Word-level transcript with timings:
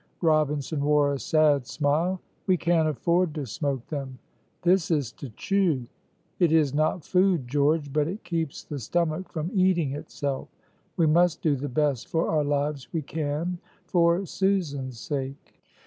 Robinson 0.23 0.83
wore 0.83 1.13
a 1.13 1.19
sad 1.19 1.67
smile. 1.67 2.19
"We 2.47 2.57
can't 2.57 2.89
afford 2.89 3.35
to 3.35 3.45
smoke 3.45 3.85
them; 3.89 4.17
this 4.63 4.89
is 4.89 5.11
to 5.11 5.29
chew; 5.29 5.85
it 6.39 6.51
is 6.51 6.73
not 6.73 7.03
food, 7.05 7.47
George, 7.47 7.93
but 7.93 8.07
it 8.07 8.23
keeps 8.23 8.63
the 8.63 8.79
stomach 8.79 9.31
from 9.31 9.51
eating 9.53 9.91
itself. 9.93 10.47
We 10.97 11.05
must 11.05 11.43
do 11.43 11.55
the 11.55 11.69
best 11.69 12.07
for 12.07 12.29
our 12.29 12.43
lives 12.43 12.91
we 12.91 13.03
can 13.03 13.59
for 13.85 14.25
Susan's 14.25 14.99
sake." 14.99 15.53